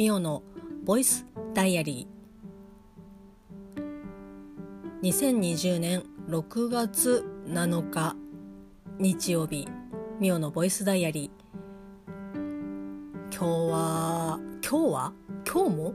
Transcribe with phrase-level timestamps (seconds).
[0.00, 0.42] ミオの
[0.82, 5.02] ボイスダイアリー。
[5.02, 8.16] 2020年6月7日
[8.98, 9.68] 日曜日
[10.18, 12.48] ミオのボイスダイアリー。
[13.30, 15.12] 今日は今日は？
[15.46, 15.94] 今日も？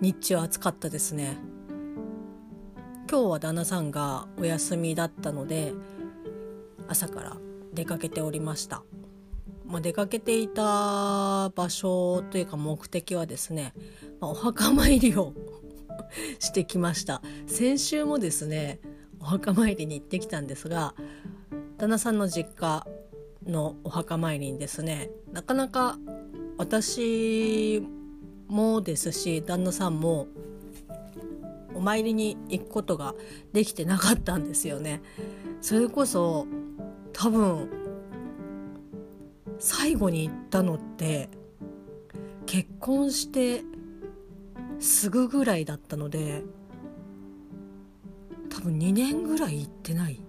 [0.00, 1.36] 日中暑かったですね。
[3.08, 5.72] 今日は旦那さんがお休みだったので
[6.88, 7.36] 朝から
[7.72, 8.82] 出かけておりました。
[9.68, 13.74] まあ、出かけていた場所というか目的はですね、
[14.20, 15.32] まあ、お墓参りを
[16.38, 18.80] してきました先週もですね
[19.20, 20.94] お墓参りに行ってきたんですが
[21.78, 22.86] 旦那さんの実家
[23.44, 25.98] のお墓参りにですねなかなか
[26.58, 27.82] 私
[28.48, 30.28] もですし旦那さんも
[31.74, 33.14] お参りに行くことが
[33.52, 35.02] できてなかったんですよね。
[35.60, 36.46] それこそ
[37.12, 37.85] 多分
[39.58, 41.28] 最後に行ったのって
[42.46, 43.62] 結婚して
[44.78, 46.42] すぐぐらいだったので
[48.50, 50.20] 多分2年ぐらい行ってない。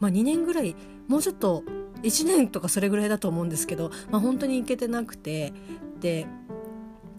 [0.00, 0.76] まあ2年ぐらい
[1.08, 1.64] もうちょっと
[2.02, 5.52] 1年とかそれぐらいだと思うんですけど、まあ、本当に行けてなくて
[6.00, 6.26] で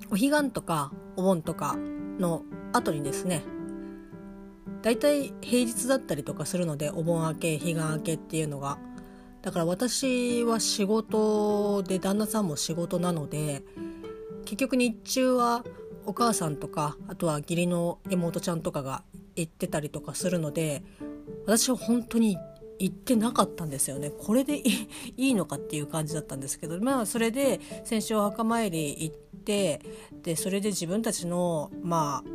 [0.09, 1.75] お彼岸とかお盆とか
[2.19, 3.43] の後にですね
[4.81, 8.77] 大体平日だったりとかするのでお盆明け彼岸明けっていうのが
[9.41, 13.63] だから私は仕事で旦那さんも仕事なので
[14.45, 15.63] 結局日中は
[16.05, 19.03] お母さんとかあとは義理の妹ちゃんとかが
[19.35, 20.83] 行ってたりとかするので
[21.45, 22.37] 私は本当に
[22.79, 29.81] 行ってなかったんですよねこれで いいのかっていう感じだったんですけどまあそれで先週お墓参り行って
[30.23, 32.29] でそれで自分たちのまあ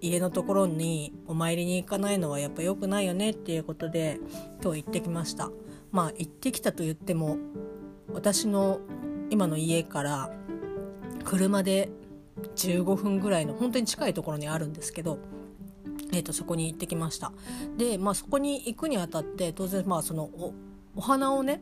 [0.00, 4.20] 家のところにお参りに行かないのはやっぱ良くないよねっていうことで
[4.62, 5.50] 今日行ってきました。
[5.90, 7.38] まあ行ってきたと言っても
[8.12, 8.80] 私の
[9.30, 10.30] 今の家から
[11.24, 11.90] 車で
[12.56, 15.18] 15分ぐらいの本当に近いところにあるんですけど、
[16.12, 17.32] えー、とそこに行ってきました。
[17.76, 20.54] で、まあ、そこに行くにあたって当然まあそのお
[20.96, 21.60] お花をね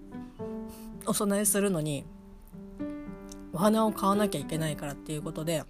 [1.06, 2.04] お供えするのに
[3.52, 5.62] お花を買わなきゃいけないからっていうことで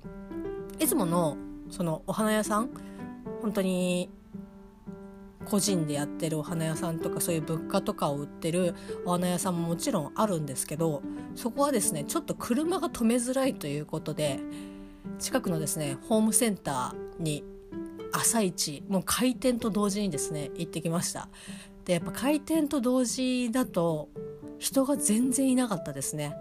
[0.78, 1.36] いつもの
[1.70, 2.70] そのお花屋さん
[3.42, 4.10] 本当に
[5.46, 8.74] 個人でやってるお花屋さんとかそういう物価とかを売ってる
[9.04, 11.02] お花屋さんももちろんあるんですけど
[11.34, 14.40] そこはですねちょっと車が止めづらいということで
[15.18, 17.44] 近くのですねホームセンターに
[18.12, 21.28] 朝一もう開店と同時にですね行ってきました。
[21.84, 24.08] でやっぱ開店と同時だと
[24.58, 26.34] 人が全然いなかったですね。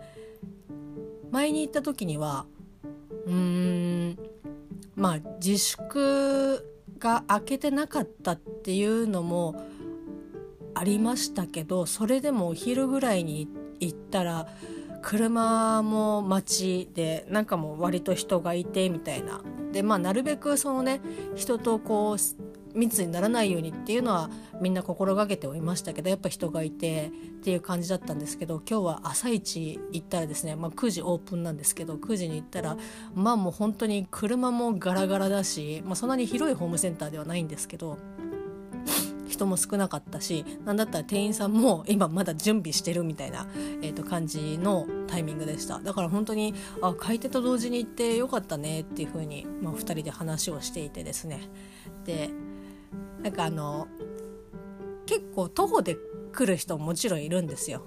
[1.31, 2.45] 前に行った時には
[3.25, 4.17] うーん
[4.95, 9.55] まあ自粛が開けてなかったっていうのも
[10.73, 13.47] ありましたけどそれでもお昼ぐらいに
[13.79, 14.47] 行ったら
[15.01, 19.41] 車も街でなんかもう割と人がいてみたいな。
[19.71, 21.01] でまあなるべくそのね
[21.35, 22.17] 人とこう
[22.75, 24.29] 密にならないようにっていうのは
[24.61, 27.11] みんな心がけてはいましたけどやっぱ人がいてっ
[27.43, 32.77] ていう感じだったんですけど今日は朝一行ったらですね、まあ、9時オープンなんですけど9時に行ったら
[33.13, 37.97] まあもう本当に車もガラガラだし、まあ、そんなに広いホームセンターではないんですけど。
[39.35, 43.47] 人も少なかったし何だったら店員さんも今まだ準備してるみたいな、
[43.81, 51.41] えー、と感じのタイミングでしただから本当にあ買い手と同時に行ってよかったねっていう風にまに、あ、2人で話をしていてですね
[52.05, 52.29] で
[53.25, 53.87] なんかあの
[55.07, 55.97] 結構徒歩で
[56.31, 57.81] 来る人ももちろんいるんですよ。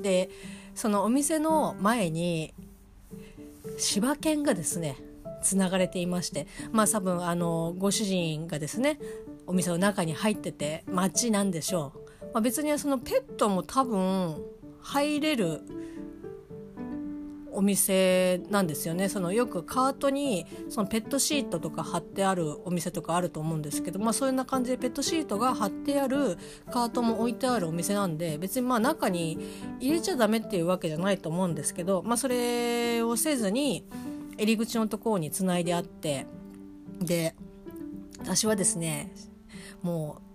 [0.00, 0.30] で
[0.76, 2.54] そのお店の前に
[3.78, 4.96] 柴犬がですね
[5.42, 9.00] つながれていましてまあ多分あのご主人がですね
[9.48, 14.40] お店の中に入ってて街なんでしょう、まあ、別にそのペットも多分
[14.80, 15.62] 入れる
[17.56, 19.08] お店なんですよね。
[19.08, 26.36] そのよくカートにそのペットシートとか貼ってあるお店とかあると思うんですけど、まあ、そういうな感じでペットシートが貼ってある
[26.70, 29.38] カートも置いてあるお店なんで別にまあ中に
[29.80, 33.84] 入れちゃダメっていうわけじゃないと思うんですけど、まあ、それをせずに
[34.36, 36.26] 入り口のところにつないであって
[37.00, 37.34] で
[38.20, 39.12] 私はですね
[39.82, 40.25] もう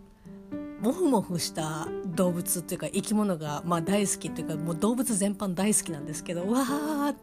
[0.81, 7.15] モフモフした動物っていうか生き物がまあ大好きっていうかもう動物全般大好きなんですけどわー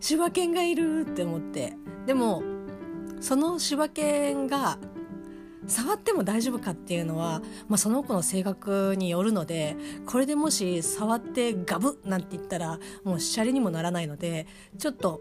[0.00, 1.74] 柴犬がいるって思って。
[2.06, 2.42] でも
[3.20, 4.78] その柴犬が
[5.66, 9.76] 触っても大丈夫かっていうのは、まあ、その子の性格によるので
[10.06, 14.46] これでもし触ってガブッなんて言ったらもうシャレにもならないので
[14.78, 15.20] ちょっと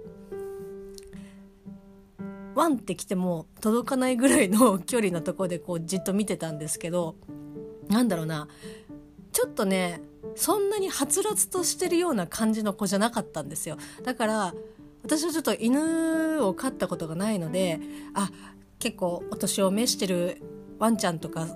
[2.55, 7.15] ワンって来ても届かないぐらいの距離のとこでこうじっと見てたんですけど
[7.89, 8.47] なんだろうな。
[9.31, 10.01] ちょっとね
[10.35, 13.77] そんなにはつらつとしてるような感じの子じゃなかったんですよ。
[14.03, 14.53] だから
[15.03, 17.79] 私はちょっと犬を飼ったことがないので
[18.13, 18.29] あ
[18.79, 20.41] 結構お年を召してる
[20.79, 21.47] ワンちゃんとか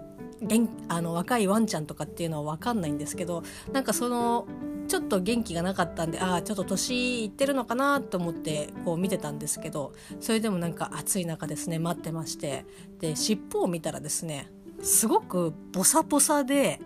[0.88, 4.48] あの若いワンちゃんとかっていうのは分かんないんですけどなんかその
[4.88, 12.66] ちょっと元気がなかったんでああちょっと年いってるのかなと思ってこう見てたんですけどそれでもなんか暑い中ですね待ってまして。
[13.00, 14.51] で尻尾を見たらですね
[14.81, 16.80] すごくボサボサで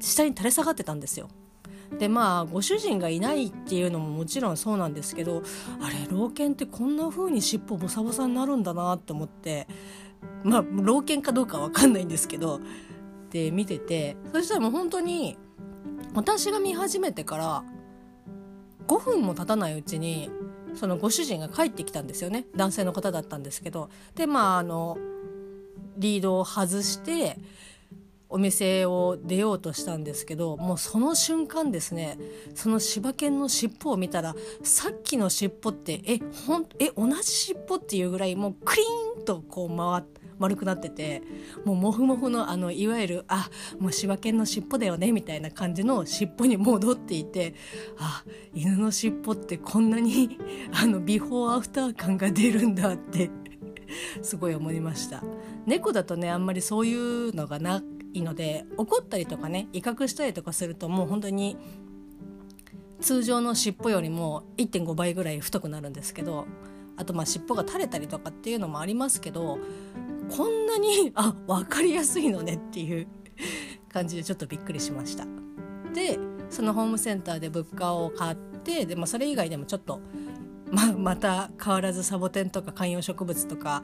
[0.00, 1.28] 下に垂れ下がってたんですよ。
[1.98, 5.42] でまあご主人がいないっていうのももちろんそうなんですけど
[5.80, 9.68] あれ老犬ってこんな風に尻尾ボサボサになるんだなって思って
[10.42, 12.60] まあ老犬かどうかわかんないんですけど
[13.30, 15.36] で見ててそしたらもう本当に
[16.14, 17.64] 私が見始めてから
[18.88, 20.30] 5分も経たないうちに
[20.74, 24.96] そのご主人が帰ってきたんですよね男性の方だったんですけどでまああの
[26.02, 27.38] リードを外して
[28.28, 32.18] お店を出ようとしたんですけどもうその瞬間ですね
[32.54, 41.22] その柴犬の尻尾を見たらさっきの尻尾ってえほんえ同じ尻尾っていうぐらいもうクリーンとこう回って丸くなってて
[41.64, 47.54] もうモフモフのあのいわゆるあもう柴犬の尻尾だよねみたいな感じの尻尾に戻っていて
[47.98, 50.38] あ犬の尻尾ってこんなに
[50.72, 53.30] あのビフォーアフター感が出るんだって
[54.22, 55.22] すごい思いました
[55.66, 61.56] 猫だとねあんまりそういうのがないので怒ったりとかね威嚇したりとかするともう本当に
[63.00, 66.46] 通常の尻尾よりも1.5倍ぐらい太くなるんですけど
[66.96, 69.58] あとまあ尻尾が垂れたりとかっていうのもありますけど
[70.36, 73.08] こんなにあ分かりやすいのねっていう
[73.92, 75.26] 感じでちょっとびっくりしました。
[75.92, 76.18] で
[76.48, 80.00] そのホームセンターで物価を買ってで、まあ、それ以外でもちょっと
[80.72, 83.82] ま また変わらずサボテンとか観葉植物とか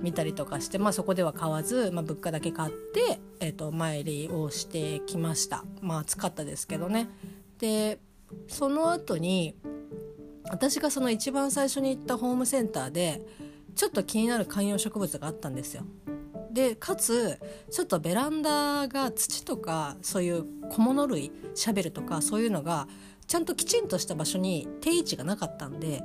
[0.00, 5.64] 見たりとかして、まあ、そこでは買わず、まあ、物価だけ買って、えーと、参りをしてきました。
[5.82, 7.08] まあ暑かったですけどね。
[7.58, 7.98] で
[8.46, 9.56] その後に
[10.48, 13.20] 私がその一番最初に行ったホームセンターで
[13.74, 15.84] ちょっと気になる観葉植物があったんですよ。
[16.52, 17.38] でかつ
[17.70, 22.88] ちょっとベランダが土とかそういう小物類シャベルとかそういうのが
[23.26, 26.02] ちゃんときちんとした場所に定位置がなかったんで、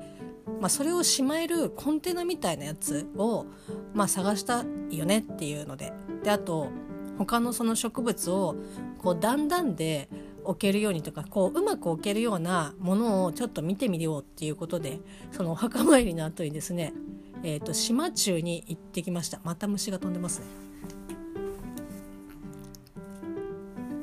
[0.62, 3.48] まあ、それをしまえるコンテナみたいなやつを、
[3.94, 5.92] まあ、探したいよねっていうので。
[6.24, 6.70] であと
[7.18, 8.56] 他のその植物を
[8.98, 10.10] こう段々で
[10.44, 15.00] 置けるようにとかこううまく置けるようなものをちょっと見てみようっていうことで
[15.32, 16.94] そのお墓参りの後にですね、
[17.44, 19.40] えーと、島中に行ってきました。
[19.44, 20.46] また虫が飛んでますね。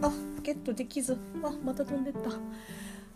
[0.02, 0.12] あ
[0.42, 1.18] ゲットできず。
[1.42, 2.30] あまた飛んでった。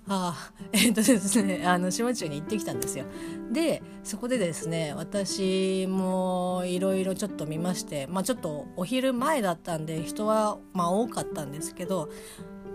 [0.09, 3.07] あえっ、ー、とですねあの島中に行ってきたんですよ。
[3.51, 12.09] でそこでですね私もいろいろちょっと見ましてまあちょっとお昼前だったんで人はまあ多かったんですけど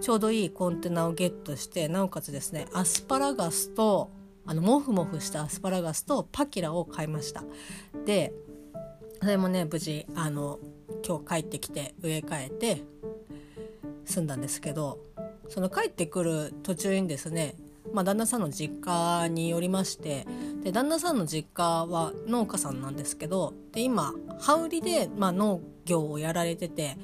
[0.01, 4.11] ちょうどいいコンテナをゲットしてなおかつですねアスパラガスと
[4.45, 7.43] あのモフモフしたアスパラガスとパキラを買いました。
[8.05, 8.33] で
[9.21, 10.59] それもね無事あの
[11.07, 12.83] 今日帰ってきて植え替えて
[14.05, 14.99] 済んだんですけど
[15.49, 17.55] その帰ってくる途中にですね、
[17.93, 20.25] まあ、旦那さんの実家によりまして
[20.63, 26.97] で旦那さんの実家は農家さんなんですけどで今羽売で、まあ、農業をやられてて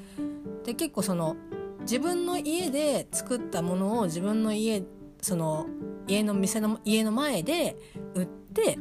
[0.65, 1.35] で結構その
[1.81, 4.83] 自分の家で作ったものを自分の家
[5.27, 5.67] その
[6.07, 7.75] 家の店の家の前で
[8.15, 8.79] 売って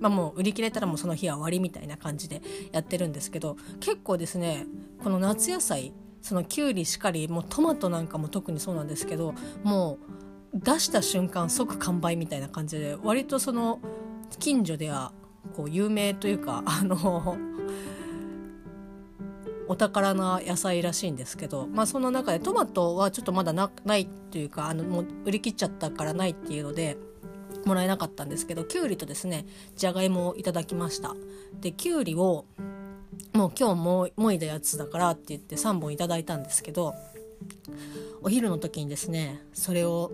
[0.00, 2.42] まあ、もう売り切れたらもうその日は終わりみたいな感じで
[2.72, 4.66] やってるんですけど結構ですね
[5.00, 9.98] この夏野菜そのきゅうりしかりもうトマトなんかも特にそうなんですけども
[10.52, 13.78] う出した瞬間即完売みたいな感じで割とその
[14.40, 15.12] 近所では
[15.54, 17.36] こう有名というかあの
[19.72, 26.98] お宝な野菜らしいんですけど、まあ、その中でトマトはちょっとまだないというかあのもう売り切っちゃったからないっていうので
[27.64, 31.14] もらえなかったんですけどきゅうりとですねじゃがいもをいただきました。
[31.58, 32.44] できゅうりを
[33.32, 36.94] もう今日ももいだやつだからって言って3本いただいたんですけど
[38.20, 40.12] お昼の時にですねそれを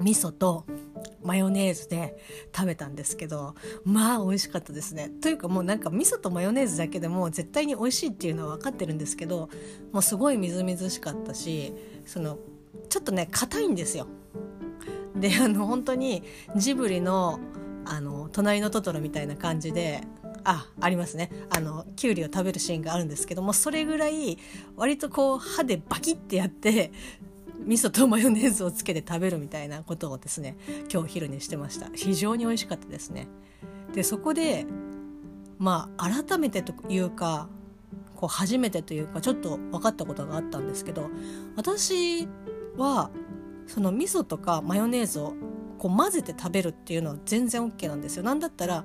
[0.00, 0.66] 味噌と
[1.22, 2.16] マヨネーズで
[2.54, 5.10] 食べたんですけどまあ美味しかったですね。
[5.20, 9.48] というかもうなんか味噌とマヨネーズだけでも絶対に美味しいっていうのは分かってるんですけど
[9.92, 11.72] もうすごいみずみずしかったし
[12.06, 12.38] その
[12.88, 14.06] ちょっとね硬いんですよ。
[15.16, 16.22] であの本当に
[16.56, 17.40] ジブリの
[17.86, 20.02] あの隣のトトロみたいな感じで
[20.44, 21.30] あありますね。
[21.50, 24.38] あのきゅうりを食べるシーンがあるんですけどもそれぐらい
[24.76, 26.92] 割とこう歯でバキッてやって
[27.60, 30.56] 味噌とマヨネーズをつけて食べるみたいなことをですね
[30.92, 31.88] 今日昼にしてました。
[31.94, 33.28] 非常に美味しかったですね。
[33.94, 34.66] でそこで
[35.58, 37.48] まあ改めてというか
[38.16, 41.10] こう初めてというかちょっと分かったことがあったんですけど
[41.56, 42.28] 私
[42.76, 43.10] は
[43.66, 45.34] その味噌とかマヨネーズを
[45.78, 48.22] こう混ぜて食べるっていうのは全然 OK なんですよ。
[48.22, 48.84] なんだったら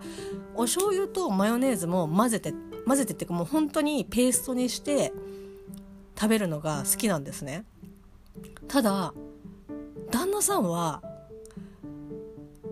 [0.55, 2.53] お醤油とマヨネーズも混ぜて
[2.85, 5.13] 混ぜてっていうかもう本当にペーストにして
[6.19, 7.65] 食べるのが好きなんですね。
[8.69, 9.13] ただ
[10.11, 11.01] 旦那さんは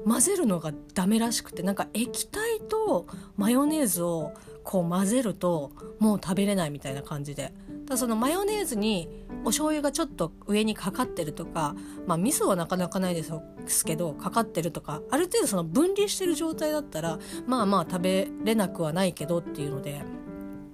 [0.06, 4.32] 混ぜるのがダメらしくてなんか液体とマヨネーズを
[4.64, 7.54] こう混ぜるともう食べれないみたいな感じで。
[7.86, 9.08] だそのマヨネーズに
[9.44, 11.74] お醤油がちょっと上にかかってるとか
[12.06, 20.04] まあ味噌はなかなかないですけどかかってるとかある程度その分離してる状態だったらまあまあ食べれなくはないけどっていうので。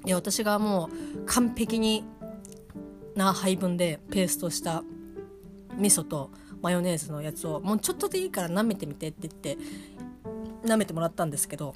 [0.04, 2.04] で私がもう完璧に
[3.16, 4.84] な配分でペーストした
[5.78, 9.58] 味噌とマヨネーズのやつをもうちょっとでいいから舐めてみてって言って
[10.66, 11.76] 舐めてもらったんですけど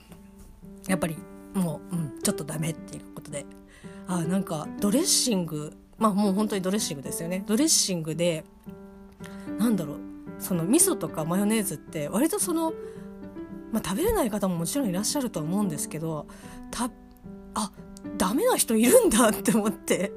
[0.87, 1.17] やっぱり
[1.53, 3.45] もう、うん、ちょっとダメっていうことで。
[4.07, 7.43] あなんかドレッシングまあもう本当にドレッシングですよね。
[7.45, 8.45] ドレッシングで
[9.59, 9.97] なんだろう
[10.39, 12.73] その味噌とかマヨネーズって割とその、
[13.71, 16.27] まあ、食べれない方ももちろんいらっしゃると思うんですけど
[16.71, 16.89] た
[17.55, 17.71] あ
[18.17, 20.11] ダメな人いるんだって思って。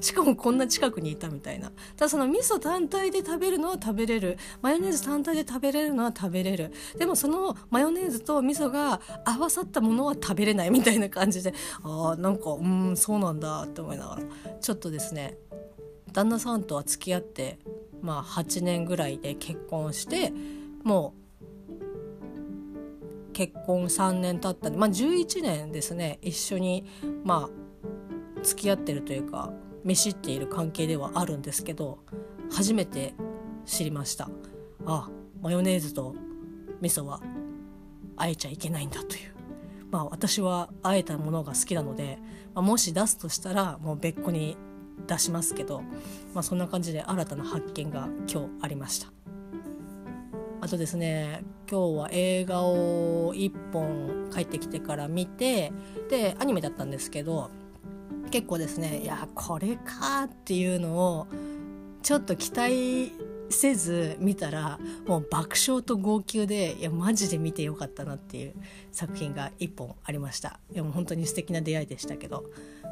[0.00, 1.70] しかもこんな近くにいたみたいな。
[1.96, 4.38] ただその味噌単体で食べるのは食べれる。
[4.62, 6.72] マヨネーズ単体で食べれるのは食べれる。
[6.98, 14.22] でもそのマヨネーズと味噌が合わさったものは食べれないみたいな感じで、ああ、なんか、うん、そうなんだって思いながら。
[14.60, 15.36] ちょっとですね、
[16.12, 17.58] 旦那さんとは付き合って、
[18.02, 20.32] まあ8年ぐらいで結婚して、
[20.82, 21.26] もう
[23.36, 26.86] 結婚3年経ったんで、まあ、11年ですね一緒に
[27.22, 27.65] まあ
[28.42, 29.52] 付き合ってるというか
[29.84, 31.98] 見知っている関係ではあるんですけど
[32.50, 33.14] 初めて
[33.64, 34.28] 知りました。
[34.84, 35.08] あ
[35.42, 36.14] マヨネーズと
[36.80, 37.20] 味噌は
[38.16, 39.34] あえちゃいけないんだという。
[39.90, 42.18] まあ私はあえたものが好きなので、
[42.54, 44.56] まあ、もし出すとしたらもう別個に
[45.06, 45.82] 出しますけど、
[46.34, 49.12] まあ、そんな感じで新たな発見が今日ありました。
[50.60, 55.72] あとですね今日は映画を1本帰ってきてから見て
[56.08, 57.50] でアニメだったんですけど
[58.36, 61.26] 結構ですねいやこれかっていうのを
[62.02, 63.12] ちょっと期待
[63.50, 68.54] せず見たらもう爆笑と号泣でいやマジで見てよかったなっていう
[68.92, 70.60] 作品が1本ありました。
[70.72, 72.50] いやもう本当に素敵な出会いでしたけど。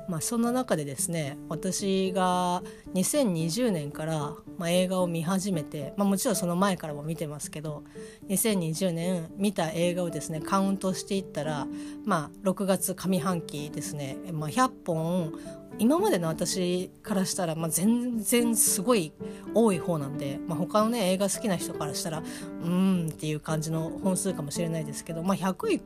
[0.09, 2.63] まあそんな中でですね私が
[2.95, 7.85] 2020年から、まあ、映画を見始めて、まあ、もちろんその前からも見てますけど
[8.29, 11.67] 2020年見た映画をですねカウントしていったら
[12.05, 15.33] まあ6月上半期ですね、まあ、100本
[15.79, 19.13] 今までの私からしたら、まあ、全然すごい
[19.55, 25.83] 多い方なんで、まあ、他のね映画好きな人からしたらうーんっていう感じの本数かもしれないですけど、まあ、100い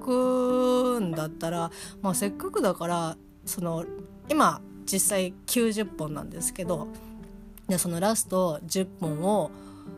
[0.00, 1.70] くんだったら、
[2.02, 3.84] まあ、せっかくだからその
[4.28, 6.88] 今実際90本なんですけど
[7.68, 9.50] でそのラスト10本を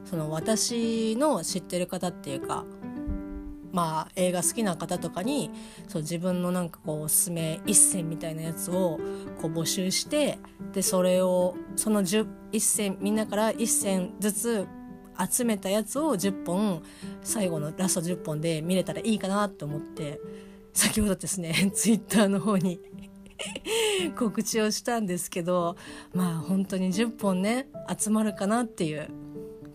[0.04, 2.64] その私の知ってる方っていうか
[3.72, 5.50] まあ、映画好きな方とかに
[5.88, 8.98] そう自分のなんかこうおすすめ一選みたいなやつを
[9.40, 10.38] こう募集して
[10.72, 14.66] でそれをその10一選みんなから1選ずつ
[15.30, 16.82] 集めたやつを10本
[17.22, 20.20] 最後のラスト10本で見れたらいいかなと思って
[20.72, 22.80] 先ほどですね ツイッターの方に
[24.16, 25.76] 告知をしたんですけど
[26.14, 29.08] まあ本当に10本ね集まるかなっていう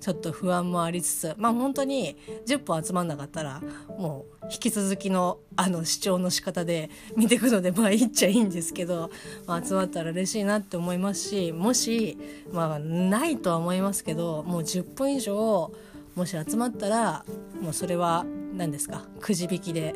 [0.03, 3.62] ちょっと不安もありつつまあ本当に10本集まんなかったら
[3.98, 9.10] もう引き続きのあの視聴の仕方で見ていくのでまあいいっちゃいいんですけど、
[9.48, 12.17] まあ、集まったら嬉しいなって思いますしもし
[12.51, 15.72] まあないとは思いますけどもう10本以上
[16.15, 17.24] もし集まったら
[17.62, 18.25] もうそれは
[18.57, 19.95] 何ですかくじ引きで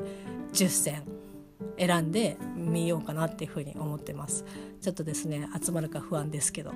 [0.53, 1.03] 10選
[1.77, 4.45] 選んでみようかなっていうふうに思ってます。
[4.81, 6.71] ちょっとですね集まるか不安ですけど。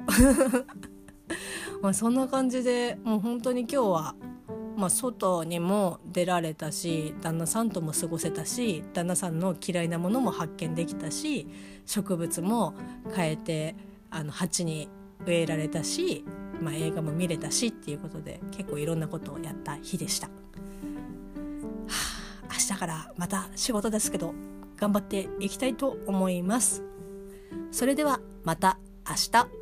[1.82, 4.16] まあそんな感じでもう本当に今日は、
[4.78, 11.48] まあ、外にも出られたし旦那さんとも過ごせたし旦那さんの嫌いなものも発見できたし
[11.86, 12.74] 植物も
[13.16, 13.76] 変えて
[14.10, 14.90] あの鉢に
[15.26, 16.26] 植えられたし、
[16.62, 20.28] まあ、映画も見れたしっていうことで結構いろんなことをやった日でした。
[20.28, 20.34] は
[22.50, 24.34] あ、明日からまた仕事ですけど
[24.78, 26.84] 頑張っていきたいと思います。
[27.72, 29.61] それではまた明日。